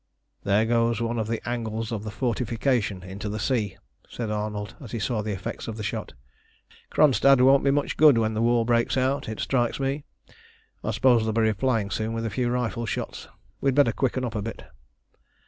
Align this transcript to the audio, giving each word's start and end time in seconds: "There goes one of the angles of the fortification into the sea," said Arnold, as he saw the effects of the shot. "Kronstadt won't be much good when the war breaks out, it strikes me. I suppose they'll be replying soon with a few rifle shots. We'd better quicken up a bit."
"There 0.43 0.65
goes 0.65 0.99
one 0.99 1.19
of 1.19 1.27
the 1.27 1.47
angles 1.47 1.91
of 1.91 2.03
the 2.03 2.09
fortification 2.09 3.03
into 3.03 3.29
the 3.29 3.37
sea," 3.37 3.77
said 4.09 4.31
Arnold, 4.31 4.73
as 4.81 4.93
he 4.93 4.97
saw 4.97 5.21
the 5.21 5.31
effects 5.31 5.67
of 5.67 5.77
the 5.77 5.83
shot. 5.83 6.13
"Kronstadt 6.89 7.39
won't 7.39 7.63
be 7.63 7.69
much 7.69 7.97
good 7.97 8.17
when 8.17 8.33
the 8.33 8.41
war 8.41 8.65
breaks 8.65 8.97
out, 8.97 9.29
it 9.29 9.39
strikes 9.39 9.79
me. 9.79 10.03
I 10.83 10.89
suppose 10.89 11.21
they'll 11.23 11.33
be 11.33 11.41
replying 11.41 11.91
soon 11.91 12.13
with 12.13 12.25
a 12.25 12.31
few 12.31 12.49
rifle 12.49 12.87
shots. 12.87 13.27
We'd 13.61 13.75
better 13.75 13.91
quicken 13.91 14.25
up 14.25 14.33
a 14.33 14.41
bit." 14.41 14.63